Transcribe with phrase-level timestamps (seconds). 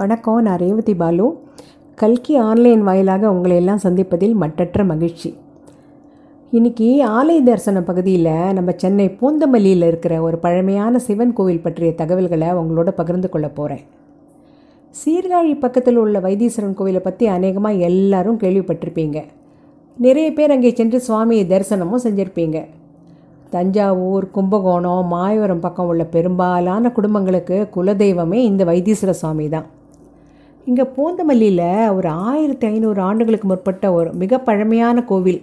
[0.00, 1.26] வணக்கம் நான் ரேவதி பாலு.
[1.98, 5.30] கல்கி ஆன்லைன் வாயிலாக உங்களை எல்லாம் சந்திப்பதில் மட்டற்ற மகிழ்ச்சி.
[6.52, 6.88] இன்னைக்கு
[7.18, 13.28] ஆலய தரிசன பகுதியில் நம்ம சென்னை பூந்தமல்லியில் இருக்கிற ஒரு பழமையான சிவன் கோவில் பற்றிய தகவல்களை உங்களோட பகிர்ந்து
[13.28, 13.84] கொள்ள போகிறேன்
[14.94, 19.22] சீர்காழி பக்கத்தில் உள்ள வைத்தீஸ்வரன் கோவிலை பற்றி அநேகமாக எல்லாரும் கேள்விப்பட்டிருப்பீங்க.
[19.96, 22.60] நிறைய பேர் அங்கே சென்று சுவாமியை தரிசனமும் செஞ்சுருப்பீங்க.
[23.50, 29.66] தஞ்சாவூர் கும்பகோணம் மாயவரம் பக்கம் உள்ள பெரும்பாலான குடும்பங்களுக்கு குலதெய்வமே இந்த வைத்தீஸ்வர சுவாமி தான்
[30.68, 31.66] இங்கே பூந்தமல்லியில்
[31.96, 35.38] ஒரு ஆயிரத்தி ஐநூறு ஆண்டுகளுக்கு முற்பட்ட ஒரு மிக பழமையான கோவில்.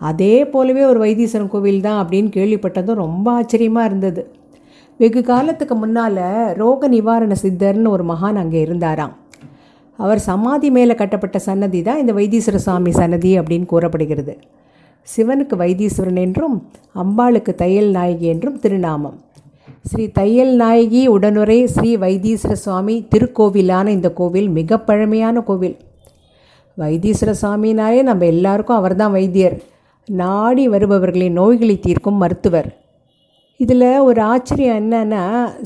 [0.00, 4.22] அதே போலவே ஒரு வைத்தீஸ்வரன் கோவில் தான் அப்படின்னு கேள்விப்பட்டதும் ரொம்ப ஆச்சரியமாக இருந்தது.
[5.00, 6.22] வெகு காலத்துக்கு முன்னால்
[6.60, 9.14] ரோக நிவாரண சித்தர்னு ஒரு மகான் அங்கே இருந்தாராம்.
[9.98, 14.34] அவர் சமாதி மேலே கட்டப்பட்ட சன்னதி தான் இந்த வைத்தீஸ்வர சுவாமி சன்னதி அப்படின்னு கூறப்படுகிறது.
[15.08, 16.56] சிவனுக்கு வைத்தீஸ்வரன் என்றும்
[17.02, 19.18] அம்பாளுக்கு தையல் நாயகி என்றும் திருநாமம்.
[19.84, 25.74] ஸ்ரீ தையல் நாயகி உடனுரை ஸ்ரீ வைத்தீஸ்வர சுவாமி திருக்கோவிலான இந்த கோவில் மிக பழமையான கோவில்.
[26.78, 29.56] வைத்தீஸ்வர சுவாமினாலே நம்ம எல்லாருக்கும் அவர்தான் வைத்தியர்.
[30.08, 32.68] நாடி வருபவர்களின் நோய்களை தீர்க்கும் மருத்துவர்.
[33.60, 35.24] இதில் ஒரு ஆச்சரியம் என்னன்னா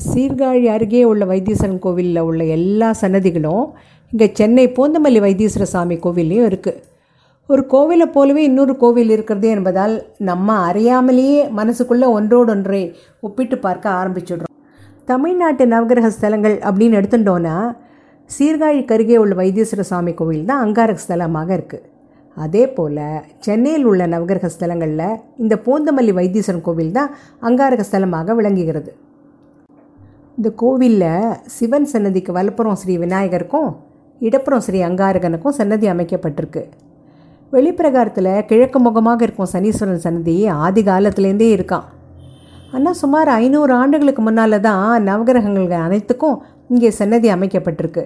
[0.09, 3.65] சீர்காழி அருகே உள்ள வைத்தீஸ்வரன் கோவிலில் உள்ள எல்லா சன்னதிகளும்
[4.11, 6.81] இங்கே சென்னை பூந்தமல்லி வைத்தீஸ்வர சாமி கோவில்லையும் இருக்குது
[7.49, 9.93] ஒரு கோவிலை போலவே இன்னொரு கோவில் இருக்கிறது என்பதால்
[10.29, 12.81] நம்ம அறியாமலேயே மனசுக்குள்ளே ஒன்றோடொன்றை
[13.25, 14.53] ஒப்பிட்டு பார்க்க ஆரம்பிச்சிடுறோம்.
[15.11, 17.53] தமிழ்நாட்டு நவகிரக ஸ்தலங்கள் அப்படின்னு எடுத்துட்டோன்னா
[18.29, 21.85] சீர்காழிக்கு அருகே உள்ள வைத்தீஸ்வர சுவாமி கோவில் தான் அங்காரக ஸ்தலமாக இருக்குது
[22.37, 22.99] அதே போல்
[23.45, 27.13] சென்னையில் உள்ள நவகிரக ஸ்தலங்களில் இந்த பூந்தமல்லி வைத்தீஸ்வரன் கோவில் தான்
[27.49, 28.91] அங்காரக ஸ்தலமாக விளங்குகிறது.
[30.37, 33.71] இந்த கோவிலில் சிவன் சன்னதிக்கு வலப்புறம் ஸ்ரீ விநாயகருக்கும்
[34.21, 36.63] இடப்புறம் ஸ்ரீ அங்காரகனுக்கும் சன்னதி அமைக்கப்பட்டிருக்கு.
[37.53, 41.85] வெளிப்பிரகாரத்தில் கிழக்கு முகமாக இருக்கும் சனீஸ்வரன் சன்னதி ஆதி காலத்துலேருந்தே இருக்கான்.
[42.75, 46.37] ஆனால் சுமார் ஐநூறு ஆண்டுகளுக்கு முன்னால் தான் நவகிரகங்கள் அனைத்துக்கும்
[46.71, 48.03] இங்கே சன்னதி அமைக்கப்பட்டிருக்கு.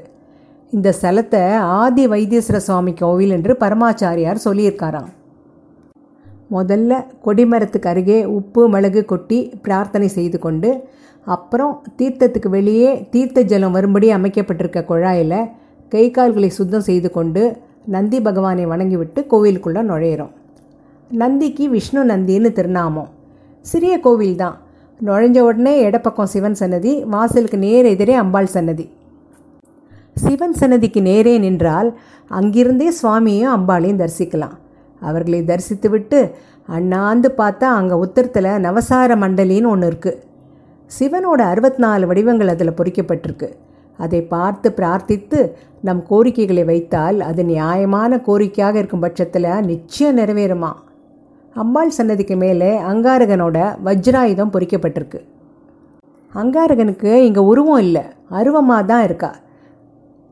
[0.73, 1.41] இந்த ஸ்தலத்தை
[1.79, 5.09] ஆதி வைத்தீஸ்வர சுவாமி கோவில் என்று பரமாச்சாரியார் சொல்லியிருக்காராம்.
[6.55, 6.91] முதல்ல
[7.25, 10.69] கொடிமரத்துக்கு அருகே உப்பு மிளகு கொட்டி பிரார்த்தனை செய்து கொண்டு
[11.27, 15.37] அப்புறம் தீர்த்தத்துக்கு வெளியே தீர்த்த ஜலம் வரும்படி அமைக்கப்பட்டிருக்க குழாயில்
[15.91, 17.43] கை கால்களை சுத்தம் செய்து கொண்டு
[17.93, 20.33] நந்தி பகவானை வணங்கிவிட்டு கோவிலுக்குள்ளே நுழையிறோம்.
[21.21, 23.09] நந்திக்கு விஷ்ணு நந்தின்னு திருநாமம்.
[23.65, 24.57] சிறிய கோவில் தான்
[24.99, 28.85] நுழைஞ்ச உடனே இடப்பக்கம் சிவன் சன்னதி வாசலுக்கு நேர் எதிரே அம்பாள் சன்னதி.
[30.23, 31.89] சிவன் சன்னதிக்கு நேரே நின்றால்
[32.39, 34.55] அங்கிருந்தே சுவாமியும் அம்பாளையும் தரிசிக்கலாம்.
[35.01, 36.19] அவர்களை தரிசித்து விட்டு
[36.77, 40.21] அண்ணாந்து பார்த்தா அங்கே உத்தரத்தில் நவசார மண்டலின்னு ஒன்று இருக்குது
[40.91, 43.49] சிவனோட அறுபத்தி நாலு வடிவங்கள் அதில் பொறிக்கப்பட்டிருக்கு.
[43.99, 45.39] அதை பார்த்து பிரார்த்தித்து
[45.87, 50.71] நம் கோரிக்கைகளை வைத்தால் அது நியாயமான கோரிக்கையாக இருக்கும் பட்சத்தில் நிச்சயம் நிறைவேறுமா?
[51.55, 55.19] அம்பாள் சன்னதிக்கு மேலே அங்காரகனோட வஜ்ராயுதம் பொறிக்கப்பட்டிருக்கு.
[56.33, 59.31] அங்காரகனுக்கு இங்கே உருவம் இல்லை அருவமாக தான் இருக்கா?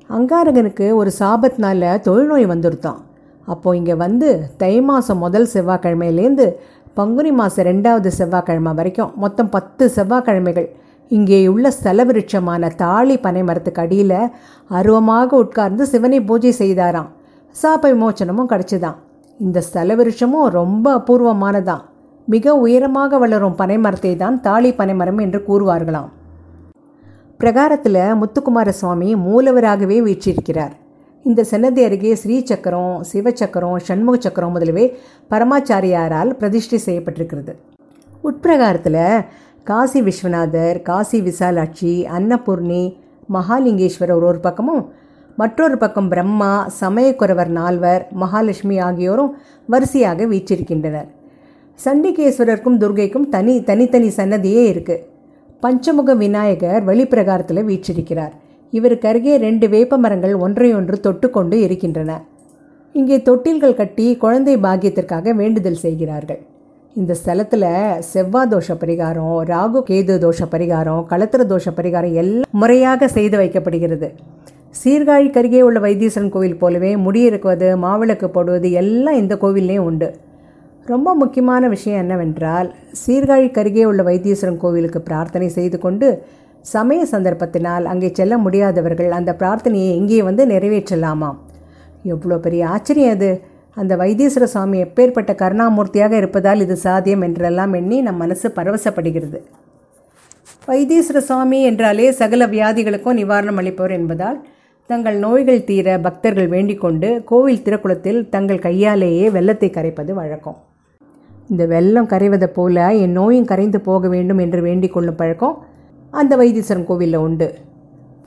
[0.10, 3.00] அங்காரகனுக்கு ஒரு சாபத்தினால தொழுநோய் வந்துருத்தான்.
[3.48, 4.30] அப்போது இங்கே வந்து
[4.62, 6.46] தை மாதம் முதல் செவ்வாய்க்கிழமையிலேருந்து
[6.94, 10.70] பங்குனி மாதம் ரெண்டாவது செவ்வாய்க்கிழமை வரைக்கும் மொத்தம் பத்து செவ்வாய்க்கிழமைகள்
[11.12, 14.20] இங்கே உள்ள ஸ்தல விருட்சமான தாளி பனை மரத்துக்கு அடியில்
[14.70, 17.08] அருவமாக உட்கார்ந்து சிவனை பூஜை செய்தாராம்.
[17.56, 18.98] சாப்பை விமோச்சனமும் கிடச்சிதான்
[19.40, 21.84] இந்த ஸ்தல விருட்சமும் ரொம்ப அபூர்வமானதான்
[22.28, 26.10] மிக உயரமாக வளரும் பனை மரத்தை தான் தாளி பனைமரம் என்று கூறுவார்களாம்.
[27.40, 30.76] பிரகாரத்தில் முத்துக்குமார சுவாமி மூலவராகவே வீற்றிருக்கிறார்.
[31.26, 34.86] இந்த சன்னதி அருகே ஸ்ரீ சக்கரம் சிவச்சக்கரம் சண்முக சக்கரம் முதலவே
[35.32, 37.54] பரமாச்சாரியாரால் பிரதிஷ்டை செய்யப்பட்டிருக்கிறது.
[38.24, 39.04] உட்பிரகாரத்தில்
[39.68, 42.84] காசி விஸ்வநாதர் காசி விசாலாட்சி அன்னபூர்ணி
[43.36, 44.84] மகாலிங்கேஸ்வரர் ஒரு பக்கமும்
[45.38, 49.32] மற்றொரு பக்கம் பிரம்மா சமயக்குறவர் நால்வர் மகாலட்சுமி ஆகியோரும்
[49.70, 51.08] வரிசையாக வீற்றிருக்கின்றனர்.
[51.80, 55.06] சண்டிகேஸ்வரருக்கும் துர்கைக்கும் தனி தனித்தனி சன்னதியே இருக்குது
[55.64, 58.34] பஞ்சமுக விநாயகர் வெளிப்பிரகாரத்தில் வீற்றிருக்கிறார்.
[58.74, 62.12] இவருக்கு அருகே ரெண்டு வேப்ப மரங்கள் ஒன்றையொன்று தொட்டுக்கொண்டு இருக்கின்றன.
[62.96, 66.42] இங்கே தொட்டில்கள் கட்டி குழந்தை பாக்கியத்திற்காக வேண்டுதல் செய்கிறார்கள்.
[66.96, 67.66] இந்த ஸ்தலத்தில்
[68.12, 74.08] செவ்வாய் தோஷ பரிகாரம் ராகு கேது தோஷ பரிகாரம் களத்திர தோஷ பரிகாரம் எல்லாம் முறையாக செய்து வைக்கப்படுகிறது.
[74.80, 80.10] சீர்காழி கருகே உள்ள வைத்தீஸ்வரன் கோவில் போலவே முடியிருக்குவது மாவிளக்கு போடுவது எல்லாம் இந்த கோவில்லையும் உண்டு.
[80.86, 82.70] ரொம்ப முக்கியமான விஷயம் என்னவென்றால்
[83.04, 86.10] சீர்காழி கருகே உள்ள வைத்தீஸ்வரன் கோவிலுக்கு பிரார்த்தனை செய்து கொண்டு
[86.66, 91.38] சமய சந்தர்ப்பத்தினால் அங்கே செல்ல முடியாதவர்கள் அந்த பிரார்த்தனையை இங்கே வந்து நிறைவேற்றலாமாம்.
[92.16, 93.32] எவ்வளோ பெரிய ஆச்சரியம் அது.
[93.80, 99.40] அந்த வைத்தீஸ்வர சுவாமி எப்பேற்பட்ட கருணாமூர்த்தியாக இருப்பதால் இது சாத்தியம் என்றெல்லாம் எண்ணி நம் மனசு பரவசப்படுகிறது.
[100.68, 104.40] வைத்தீஸ்வர சுவாமி என்றாலே சகல வியாதிகளுக்கும் நிவாரணம் அளிப்பவர் என்பதால்
[104.90, 110.58] தங்கள் நோய்கள் தீர பக்தர்கள் வேண்டிக் கொண்டு கோவில் திருக்குளத்தில் தங்கள் கையாலேயே வெள்ளத்தை கரைப்பது வழக்கம்.
[111.50, 115.56] இந்த வெள்ளம் கரைவதை போல என் நோயும் கரைந்து போக வேண்டும் என்று வேண்டிக் கொள்ளும் பழக்கம்
[116.12, 117.48] அந்த வைத்தீஸ்வரன் கோவிலில் உண்டு.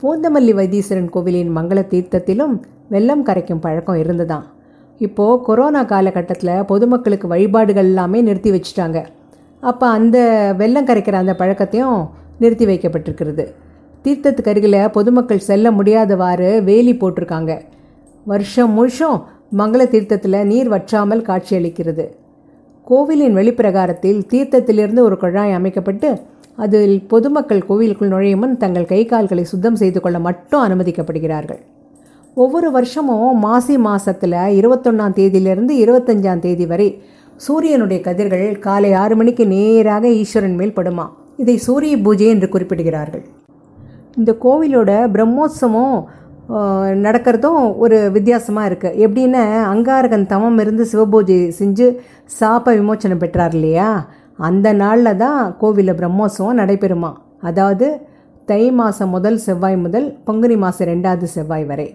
[0.01, 2.55] பூந்தமல்லி வைத்தீஸ்வரன் கோவிலின் மங்கள தீர்த்தத்திலும்
[2.89, 4.45] வெள்ளம் கரைக்கும் பழக்கம் இருந்துதான்.
[4.97, 9.05] இப்போது கொரோனா காலகட்டத்தில் பொதுமக்களுக்கு வழிபாடுகள் எல்லாமே நிறுத்தி வச்சுட்டாங்க.
[9.59, 10.17] அப்போ அந்த
[10.57, 12.09] வெள்ளம் கரைக்கிற அந்த பழக்கத்தையும்
[12.39, 13.45] நிறுத்தி வைக்கப்பட்டிருக்கிறது.
[14.03, 17.61] தீர்த்தத்துக்கு அருகில் பொதுமக்கள் செல்ல முடியாதவாறு வேலி போட்டிருக்காங்க.
[18.25, 19.21] வருஷம் முழுஷம்
[19.57, 22.09] மங்கள தீர்த்தத்தில் நீர் வற்றாமல் காட்சியளிக்கிறது.
[22.83, 26.19] கோவிலின் வெளிப்பிரகாரத்தில் தீர்த்தத்திலிருந்து ஒரு குழாய் அமைக்கப்பட்டு
[26.55, 31.61] அதில் பொதுமக்கள் கோவிலுக்குள் நுழையும் முன் தங்கள் கை கால்களை சுத்தம் செய்து கொள்ள மட்டும் அனுமதிக்கப்படுகிறார்கள்.
[32.37, 36.87] ஒவ்வொரு வருஷமும் மாசி மாதத்தில் இருபத்தொன்னாம் தேதியிலிருந்து இருபத்தஞ்சாம் தேதி வரை
[37.45, 41.05] சூரியனுடைய கதிர்கள் காலை ஆறு மணிக்கு நேராக ஈஸ்வரன் மேல் படுமா.
[41.41, 43.23] இதை சூரிய பூஜை என்று குறிப்பிடுகிறார்கள்.
[44.19, 45.95] இந்த கோவிலோட பிரம்மோத்சவம்
[47.05, 49.43] நடக்கிறதும் ஒரு வித்தியாசமாக இருக்குது எப்படின்னா
[49.73, 51.87] அங்காரகன் தமம் இருந்து சிவபூஜை செஞ்சு
[52.39, 53.89] சாப்ப விமோச்சனம் பெற்றார் இல்லையா?
[54.47, 57.11] அந்த நாளில் தான் கோவிலில் பிரம்மோத்சவம் நடைபெறுமா.
[57.49, 57.87] அதாவது
[58.51, 61.87] தை மாதம் முதல் செவ்வாய் முதல் பங்குனி மாதம் ரெண்டாவது செவ்வாய் வரை.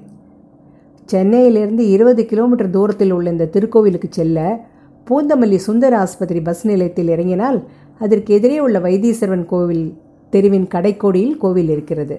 [1.09, 4.39] சென்னையிலிருந்து இருபது கிலோமீட்டர் தூரத்தில் உள்ள இந்த திருக்கோவிலுக்கு செல்ல
[5.07, 7.59] பூந்தமல்லி சுந்தர ஆஸ்பத்திரி பஸ் நிலையத்தில் இறங்கினால்
[7.99, 9.87] அதற்கு எதிரே உள்ள வைத்தீஸ்வரன் கோவில்
[10.33, 12.19] தெருவின் கடைக்கோடியில் கோவில் இருக்கிறது.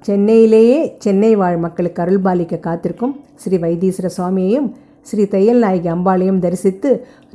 [0.00, 4.68] சென்னையிலேயே சென்னை வாழ் மக்களுக்கு அருள்பாலிக்க காத்திருக்கும் ஸ்ரீ வைத்தீஸ்வர சுவாமியையும்
[5.02, 6.90] ஸ்ரீ தையல் நாயகி அம்பாளையும் தரிசித்து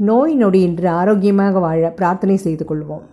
[0.09, 3.05] நோய் நொடியின்றி ஆரோக்கியமாக வாழ பிரார்த்தனை செய்து கொள்வோம்.